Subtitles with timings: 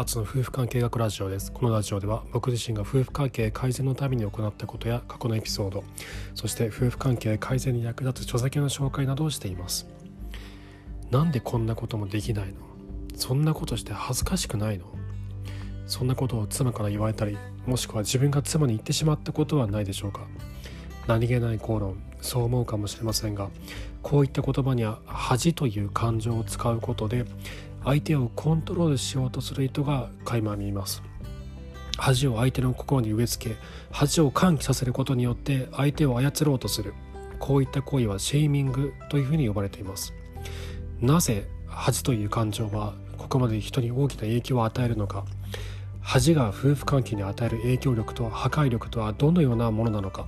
[0.00, 1.52] アツの夫婦関係学ラジオです。
[1.52, 5.84] このラジオでは僕自身が夫婦関係改善のために行ったことや過去のエピソード
[6.34, 9.86] そして夫婦関係改善に役立つ書籍の紹介などをしています。
[11.10, 12.54] なんでこんなこともできないの？
[13.14, 14.86] そんなことして恥ずかしくないの？
[15.86, 17.36] そんなことを妻から言われたり
[17.66, 20.26] もしくは自分が妻に言ってしまったことはないでしょうか？
[21.08, 23.50] 何気ない口論そう思うかもしれませんが
[24.00, 27.26] こういった言葉には恥という感情を使うことで
[27.84, 31.02] 相手をコントロールしようとする意図が垣間見えます。
[31.96, 33.56] 恥を相手の心に植え付け
[33.90, 36.94] 恥を喚起させることによって相手を操ろうとする。
[37.38, 40.12] こういった行為はシェーミングというふうに呼ばれています。
[41.00, 45.24] なぜ恥という感情はここまで人に大きな影響を与えるのか。
[46.02, 50.26] 恥が夫婦関係に与える影響力と破壊力とはどのようなものなのか。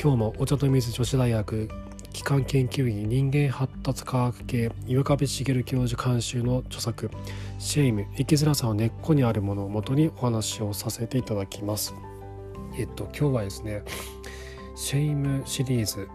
[0.00, 1.68] 今日もお茶と水女子大学
[2.12, 11.94] 機関研究員人間発達科学系岩壁茂教授監修の著作「shame 生きづらさの根っこにあるもの」をもとにお話をさせていただきます。
[12.78, 13.82] えっと今日はですね
[14.74, 16.08] shame シリーズ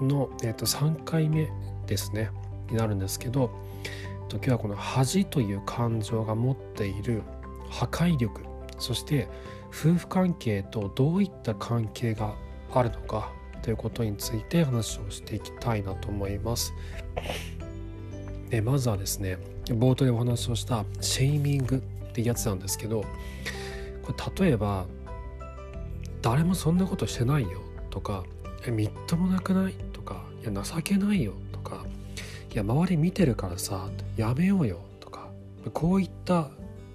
[0.00, 1.48] の、えっと、3回目
[1.86, 2.30] ですね
[2.70, 3.50] になるんですけど
[3.84, 7.22] えっと今日はこの恥という感情が持っている
[7.70, 8.42] 破壊力
[8.78, 9.28] そして
[9.68, 12.34] 夫婦関係とどういった関係が
[12.72, 13.32] あるのか
[13.66, 16.72] ということについて話をしていきたいなと思います。
[18.48, 23.04] でまずはですね冒頭でお話をしたシェイミングってやつなんですけど
[24.04, 24.86] これ例えば
[26.22, 28.22] 「誰もそんなことしてないよ」とか
[28.70, 31.84] 「みっともなくない?」とか「いや情けないよ」とか
[32.54, 35.28] 「いや周り見てるからさやめようよ」とか
[35.74, 36.50] こういった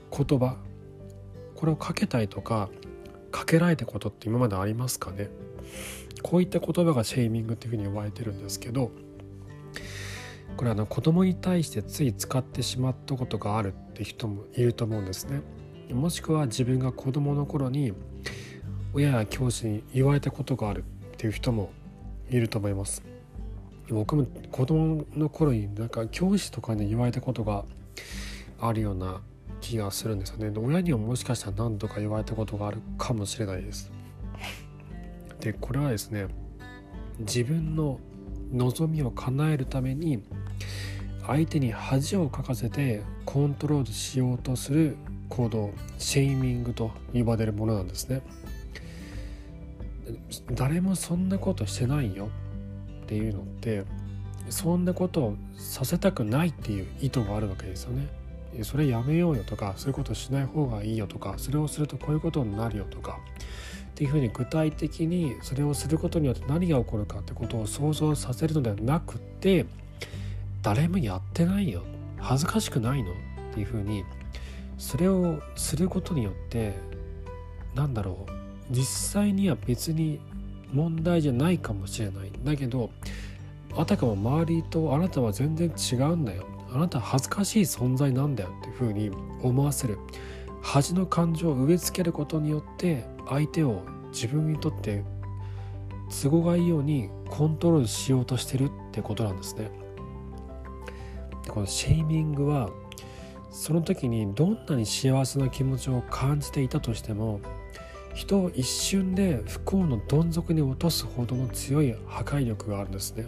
[0.10, 0.56] 言葉
[1.54, 2.70] これをかけたいとか
[3.30, 5.30] かけられたことって今までありますかね？
[6.22, 8.92] こういった言葉がシェーミングっていうふうに呼ばれてるんですけど
[10.58, 15.42] これあの子供に対してつい使ってしまったことがあるって人もいると思うんですね。
[15.94, 17.94] もしくは自分が子供の頃に
[18.94, 21.72] 親や教師に言われたことがあるっていう人も
[22.30, 23.04] いると思います。
[23.90, 27.66] 僕も子供の頃になんか教師とかに言われたことが
[28.60, 29.22] あるような
[29.60, 30.52] 気がするんですよね。
[30.58, 33.92] 親にはもしかしたら何とか言われたことがあるかもしれないです。
[35.42, 36.28] でこれはですね
[37.20, 38.00] 自分の
[38.54, 40.24] 望みを叶えるために
[41.26, 44.98] 相手に恥をかかせてコントロールしようとする
[45.30, 48.22] 行動シェイミングと呼ばれるものなんですね。
[50.54, 52.30] 誰もそんなことしてないよ
[53.04, 53.86] っていうのって
[54.50, 58.08] そんなことをさせたくないっていう意図があるわけですよね。
[58.64, 63.20] それやめようよとかそういうことしない方がいいよとかそれをするとこういうことになるよとか
[63.92, 69.66] っていうふうに具体的にそれをすることによって何が起こるかってことを想像させるのではなくて
[70.62, 71.84] 誰もやってないよ。
[72.18, 73.12] 恥ずかしくないの。
[73.12, 74.06] っていうふうに
[74.78, 76.74] それをすることによって
[77.76, 78.32] なんだろう。
[78.74, 80.20] 実際には別に
[80.72, 82.32] 問題じゃないかもしれない。
[82.44, 82.92] だけど
[83.76, 86.46] あたかも周りとあなたは全然違うんだよ。
[86.74, 88.56] あなた恥ずかしい存在なんだよ。
[88.60, 89.98] っていうふうに思わせる。
[90.62, 95.04] 恥の感情を植え付けることによって相手を自分にとって
[96.10, 99.72] 都合がいいようにコントロールしようとしてるってことなんですね。
[101.44, 102.70] でこのシェーミングは
[103.50, 107.42] その時にどんなに幸せな気持ちを感じていたとしても
[108.14, 113.26] 人を一瞬で不幸のどん底に落とすほどの強い破壊力があるんですね。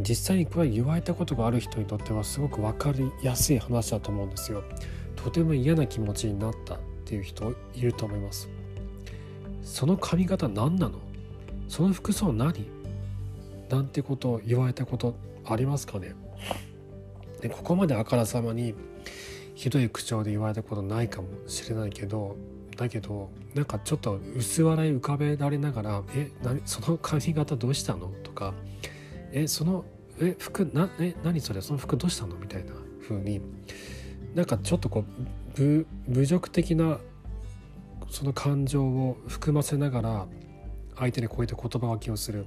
[0.00, 4.62] 実際にこれ言われたことがある人にとってはすごく分かりやすい話だと思うんですよ。
[5.14, 8.48] とても嫌な気持ちになったっていう人いると思います。
[9.66, 11.00] その髪型何なの？
[11.68, 12.70] その服装何？
[13.68, 16.14] なんてことを言われたことありますかね？
[17.40, 18.74] でここまであからさまに
[19.56, 22.36] ひどい口調で言われたことないかもしれないけど
[22.76, 28.54] だけどなんかちょっと薄笑い浮かべられながら「え何その髪型どうしたの?」とか
[29.32, 29.84] 「えその
[30.20, 31.60] え服なえ何それ？
[31.60, 32.72] その服どうしたの?」みたいな
[33.02, 33.40] 風に
[34.34, 35.04] なんかちょっとこ
[35.58, 35.62] う
[36.08, 36.98] 侮辱的な
[38.10, 40.26] その感情を含ませながら
[40.96, 42.46] 相手にこういった言葉書きをする。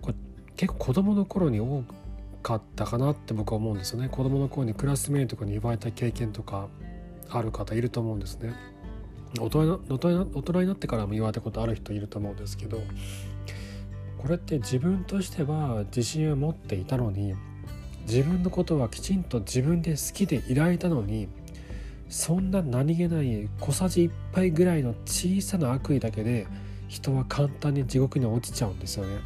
[0.00, 0.14] これ
[0.56, 1.84] 結構子供の頃に多
[2.42, 4.08] かったかなって僕は思うんですよね。
[4.08, 6.68] 子供の頃にクラスメイトとかに言われた経験とか
[7.30, 8.54] ある方いると思うんですね。
[9.40, 12.80] 大人大人大人になってからも言われたことある人いると思うんですけど
[14.18, 17.34] これって自分としては自信を持っていたのに
[18.06, 21.28] 自分のことはきちんと自分で好きでいられたのに
[22.08, 26.46] そんな何気ない小さじ1杯ぐらいの小さな悪意だけで
[26.88, 29.18] 人は簡単に地獄に落ちちゃうんですよね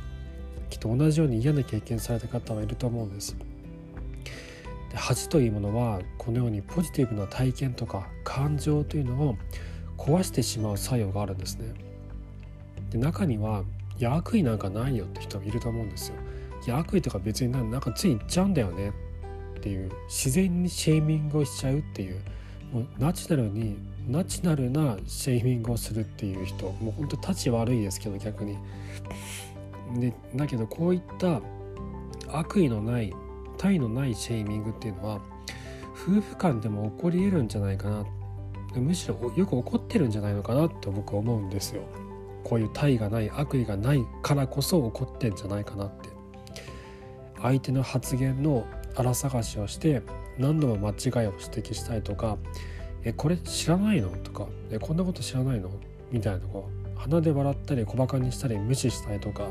[0.70, 3.36] きっと同じように嫌な経験された方はいると思うんです
[4.90, 9.36] で恥というものはこのようにポジティブな体験とか感情というのを
[9.96, 11.74] 壊してしまう作用があるんですね。
[12.90, 13.64] で中には
[13.98, 16.14] いや悪意なんかないよって人もいると思うんですよ。
[16.66, 18.92] いや悪意とか別になんかつい言っちゃうんだよね
[19.58, 22.20] っていう自然にシェーミングをしちゃうっていう
[22.72, 23.76] もうナチュラルに
[24.06, 28.56] ナチュラルなシェーミングをするっていう人もうほんと立ち悪いですけど逆に。
[29.98, 31.40] でだけどこういった
[32.28, 33.12] 悪意のない
[33.56, 35.20] 体のないシェーミングっていうのは
[35.94, 38.04] 夫婦間でも起こり得るんじゃないかな
[38.76, 41.82] むしろよく起こってるんじゃないのかなと僕は思うんですよ。
[42.44, 46.08] こういう体がない悪意がないからこそ起こってんじゃないかなって
[47.42, 48.64] 相手の発言の
[48.94, 50.02] 荒探しをして
[50.38, 52.38] 何度も間違いを指摘したりとか
[53.04, 55.70] 「えこれ知らないの?」とか「えこんなこと知らないの?」
[56.10, 59.48] みたいなとこう鼻で笑ったり小バカにしたり無視したりとか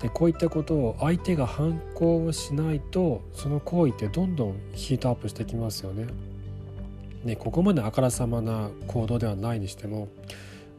[0.00, 6.06] でこういったことを相手が反抗をしないとその行為ってどんどんヒートアップしてきますよね。
[7.24, 10.08] でここまであからさまな行動ではないにしても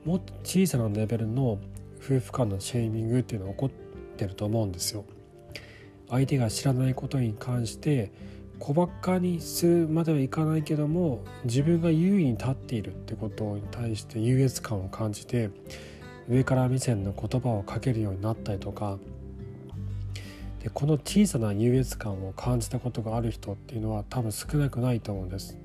[0.05, 1.57] もっと小さなレベルの
[1.99, 3.69] 夫婦間のシェーミングっていうのは起こっ
[4.15, 5.03] てると思うんですよ。
[6.09, 8.11] 相手が知らないことに関して
[8.59, 15.49] 小ばっかにするまではいかないけども自分が優位に立っているってことに対して優越感を感じて
[16.29, 18.97] 上から目線の言葉をかけるようになったりとか
[20.61, 25.57] でこの小さな優越感を感じたことがある人っていうのは多分少なくないと思うんです。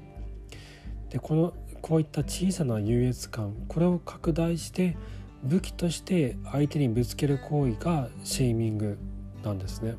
[1.11, 4.97] でこのこういった小さな優越感これを拡大して
[5.43, 8.99] 武器として相手にぶつける行為がシェーミング
[9.43, 9.97] なんですね。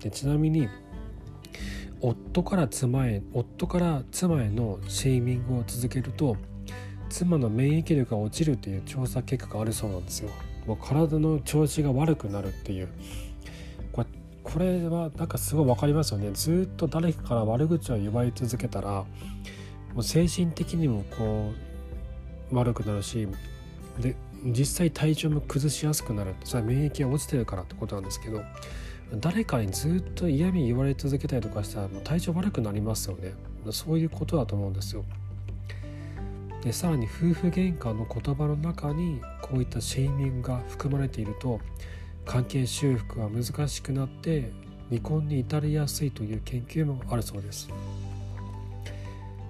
[0.00, 0.68] でちなみに
[2.08, 6.36] 夫から妻へ夫から妻へのシェーミングを続けると
[7.08, 10.30] 妻の免疫力が落ちるという調査結果があるそうなんですよ。
[10.66, 12.88] もう体の調子が悪くなるっていう。
[13.92, 14.06] これ
[14.44, 16.30] これはなんかすごい分かりますよね。
[16.32, 19.04] ずっと誰かから悪口を言われ続けたら
[19.94, 21.50] もう精神的にもこ
[22.52, 23.26] う悪くなるし
[23.98, 24.14] で
[24.44, 26.36] 実際体調も崩しやすくなる。
[26.44, 28.42] それは免疫が落ちてるからってことなんですけど
[29.14, 33.34] 誰かにずっと嫌味言われ続けたりとかしたらもう体調悪くなりますよね。
[33.70, 35.04] そういうことだと思うんですよ。
[36.62, 41.60] でさらに夫婦喧嘩の言葉の中にこういったシェーミングが含まれていると
[42.24, 44.50] 関係修復が難しくなって
[44.88, 47.68] 離婚に至りやすいという研究もあるそうです。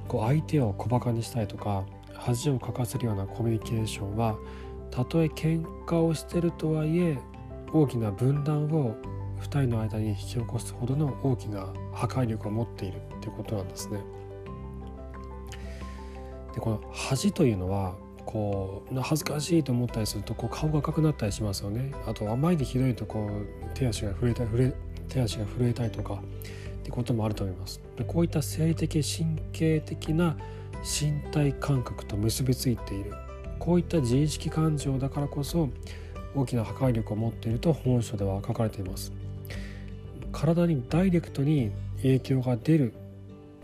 [0.08, 4.36] こう相手を小バカにしたりとか恥をかかせるようなコミュニケーションは
[4.90, 7.18] たとえ喧嘩をしてるとはいえ
[7.72, 8.94] 大きな分断を
[9.46, 14.00] 2人の間に引き起こすほどの大きな破壊力を持っているっていうことなんですね。
[16.54, 17.94] でこの恥というのは
[18.24, 21.92] こう恥ずかしいと思ったりするとこう顔が赤くなったりしますよね。
[22.06, 24.72] あとあまりにひどいとこう手足が震えたり
[25.08, 27.80] 手足が震えたりとかってこともあると思います。
[27.96, 30.36] でこういった生理的神経的な
[30.82, 33.12] 身体感覚と結びついている
[33.58, 35.68] こういった自意識感情だからこそ
[36.34, 39.12] 大きな破壊力を持っていると本書では書かれています
[40.36, 41.72] 体にダイレクトに
[42.02, 42.92] 影響が出る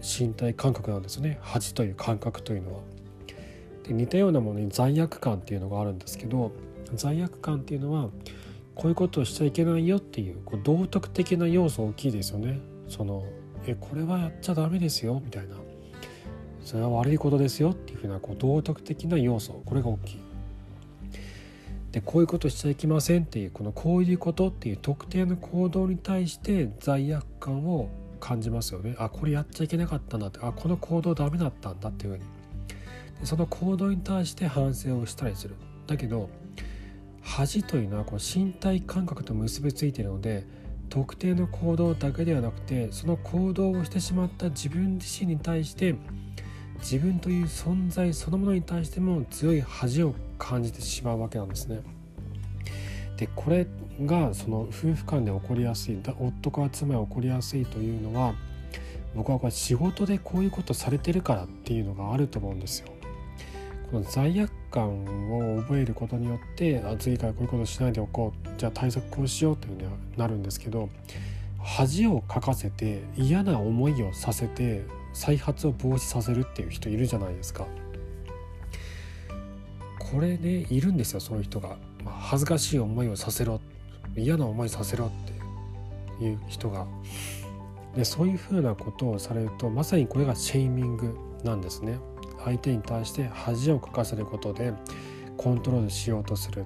[0.01, 1.39] 身体感覚なんですね。
[1.43, 2.81] 恥という感覚というのは。
[3.85, 6.53] で似たようなものに罪悪感っていうのがあるんですけど
[6.95, 8.11] 罪悪感っていうのは
[8.77, 12.61] こういうことをしちゃいけないよっていうこう道徳的な要素大きいですよね。
[12.89, 13.27] その
[13.67, 15.57] えこれはやっちゃダメですよみたいな。
[16.65, 20.22] それは悪いことですよっていうふうなこう道徳的な要素これが大きい。
[21.93, 28.95] でこういうことしちゃいけませんっていうこのこういうことっていう特定の行動に対して罪悪感を感じますよね。
[28.99, 32.25] あこれやっちゃいけなかったんだってあこの行動ダメだったんだっていうふうに。
[33.21, 35.55] でその行動に対して反省をしたりする。
[35.87, 36.31] だけど
[37.21, 40.47] 恥というのはこう身体感覚と結びついているので
[40.89, 45.95] 特定の行動だけではなくてその行動をしてしまった自分自身に対して
[46.83, 51.81] 自分という存在そのものに対しても強い恥を感じてしまうわけなんですね。
[53.17, 53.67] でこれ
[54.05, 58.35] がその夫婦間で起こりやすい夫から妻へ起こりやすいというのは
[59.15, 62.89] 僕はこれ仕事でこういうことされてるからっていうのがあると思うんですよ。
[63.91, 70.89] この罪悪感を覚えることによってあ次からこういうことしないでおこうじゃあ対策こうしようというにはなるんですけど
[71.59, 74.83] 恥をかかせて嫌な思いをさせて
[75.13, 77.67] 再発を防止させるっていう人いるじゃないですか。
[79.99, 83.61] これねいるんですよそういう人が、まあ、恥ずかしい思いをさせろ
[84.15, 85.11] 嫌な思いさせろっ
[86.19, 86.87] ていう人が
[87.97, 91.99] でそういうふうなことをされるとまさにこれがシェーミングなんですね。
[92.45, 94.73] 相手に対して恥をかかせることで
[95.37, 96.65] コントロールしようとする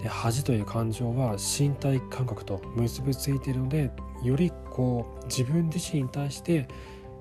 [0.00, 3.90] で恥という感情は身体感覚と結びついているので
[4.22, 6.68] よりこう自分自身に対して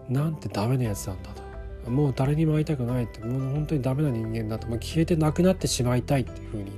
[0.09, 1.89] なんてダメなやつなんだと。
[1.89, 4.67] もう誰にも会いたくないってもう本当にダメな人間だと。
[4.67, 6.71] もう消えてなくなってしまいたいっていうふうに。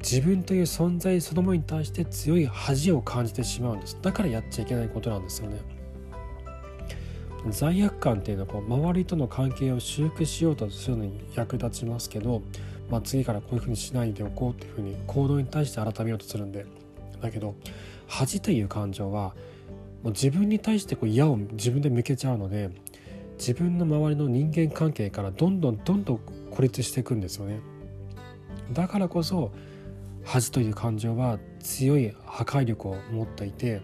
[0.00, 3.96] 自分という存在そのものに対して強い恥を感じてしまうんです。
[4.02, 5.58] だからやっちゃいけないことなんですよね。
[7.50, 12.42] 罪悪感っていうのはこう周りとの関係を修復しようとするのに役立ちますけど、
[12.90, 16.66] まあ、次からこういうふうにしないでおこうっていうふうに行動に対して改めようとするんで。
[17.20, 17.54] だけど
[18.06, 19.34] 恥という感情は
[20.04, 22.70] もう自分に対してこう矢を自分で向けちゃうので
[23.38, 26.20] 自分の周りの人間関係からどんどんどんどん
[26.50, 27.60] 孤立していくんですよね
[28.72, 29.50] だからこそ
[30.22, 33.80] 恥という感情は強い破壊力を持っていて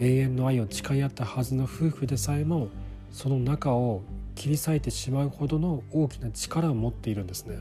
[0.00, 2.68] 永遠の愛を誓い合ったはずの夫婦でさえも
[3.12, 4.02] その仲を
[4.34, 7.58] 切り裂いてしまうほどの大きな力を持っているんですね。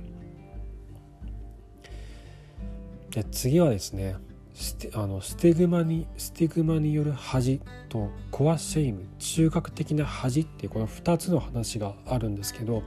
[3.11, 4.15] で次はですね
[4.55, 7.59] ステあのスティグマにスティグマによる恥
[7.89, 12.81] と core shame 中核的な恥っていうこの2つの話があるんですけど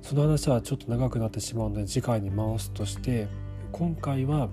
[0.00, 3.26] その話はちょっと長くなってしまうので次回に回すとして
[3.72, 4.48] 今回は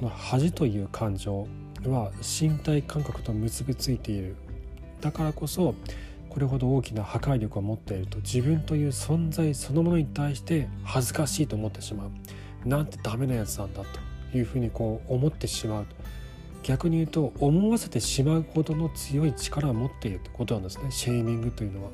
[0.00, 1.46] この恥という感情
[1.86, 4.36] は身体感覚と結びついている。
[5.02, 5.74] だからこそ
[6.30, 12.68] これほど大きな破壊力を持っていると自分という存在そのものに対して恥ずかしいと思ってしまう。
[12.68, 14.13] なんてダメなやつなんだと。
[14.38, 15.86] いうふうにこう思ってしまう。
[16.62, 20.90] 逆に言うと思わせてしまうほどの強い力を持っているということなんですね。
[20.90, 21.90] シェーミングというのは。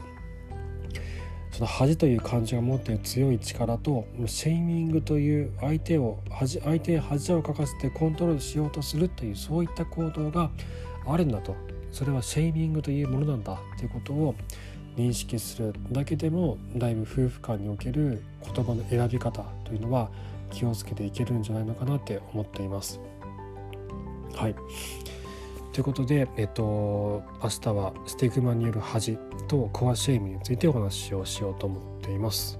[1.50, 10.50] その恥という感情が持っている強い力とシェーミングという相手を恥相手に恥をかかせてコントロールしようとするというそういった行動が
[11.06, 11.56] あるんだと。
[11.92, 14.34] それはシェーミングというものなんだということを
[14.96, 20.08] 認識するだけでもだいぶ夫婦間における言葉の選び方というのは
[20.50, 23.00] 気をつけていけるんじゃないのかなって思っています。
[24.34, 24.54] はい
[25.72, 29.16] ということで、えっと、明日はステグマによる恥
[29.46, 32.58] とコアシェイムについてお話をしようと思っています。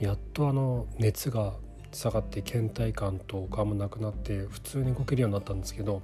[0.00, 1.54] やっとあの熱が
[1.92, 6.02] 下がって倦怠感とかもなくなって普通に動けるようになったんですけど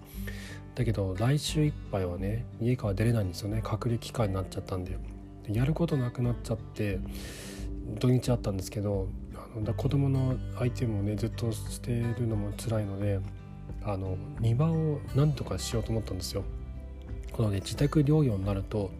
[0.74, 4.96] だけど来週いっぱいはね家から出れないんですよね隔離期間になっちゃったんで
[5.48, 6.98] やることなくなっちゃって
[7.98, 9.08] 土日あったんですけど
[9.56, 13.20] あの子供の相手もねずっとしてるのも辛いので
[13.84, 16.44] あの庭をなんとかしようと思ったんですよ。
[17.32, 18.90] このね自宅療養になると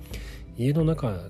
[0.57, 1.29] 家の中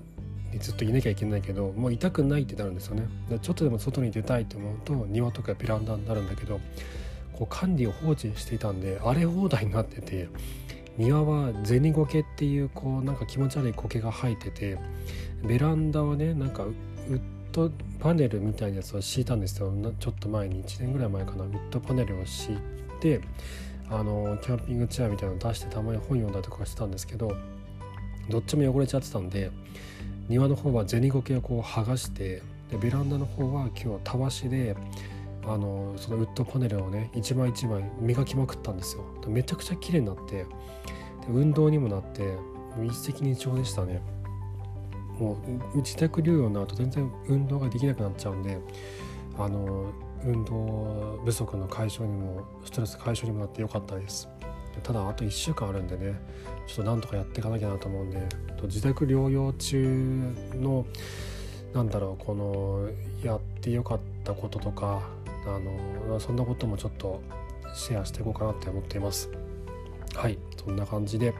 [0.59, 3.07] ずっといなきゃいけないけどもう痛くないってなるんですよね。
[3.41, 6.59] ちょっとでも外に出たいと思うと庭とかベランダになるんだけど
[7.33, 10.29] こう管理を放置していたんで荒れ放題になってて
[10.97, 14.77] 庭は銭苔っていうこうなんか気持ち悪い苔が生えてて
[15.43, 16.69] ベランダはねなんかウ
[17.09, 22.57] ッドパネルみたいなやつを敷いたんですよちょっと前に1年ぐらい前かなウッドパネルを敷い
[23.01, 23.21] て
[23.89, 27.35] あのキャンピングチェアみたいなの出してたまに本読んだりとかしてたんですけど
[28.29, 29.51] どっちも汚れちゃってたんで
[30.29, 34.75] 庭の方は銭苔をこう剥がしてでベランダの方は今日たわしで
[35.45, 39.03] あのそのウッドパネルをね一枚一枚磨きまくったんですよ。
[39.27, 40.47] めちゃくちゃ綺麗になってで
[41.29, 42.37] 運動にもなって
[42.83, 44.01] 一石二鳥でしたね。
[45.19, 45.37] も
[45.73, 48.57] う自宅療養の後全然運動ができなくなっちゃうんで
[49.37, 49.91] あの
[50.23, 54.27] 運動不足の解消にもストレス解消にもなってよかったです。
[54.81, 56.19] ただあと1週間あるんでね
[56.67, 58.27] ちょっとなんとかやっていかなきゃなと思うんで
[58.63, 60.85] 自宅療養中の
[61.73, 62.89] なんだろうこの
[63.23, 65.01] やってよかったこととか
[65.45, 65.59] あ
[66.07, 67.21] のそんなこともちょっと
[67.73, 69.29] シェアしていこうかなって思っています。
[70.15, 71.33] はいそんな感じで、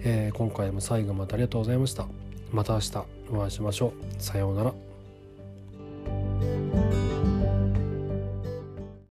[0.00, 2.06] えー、今回も最後までありがとうございました。
[2.52, 2.98] また明日
[3.32, 4.22] お会いしましょう。
[4.22, 4.83] さようなら。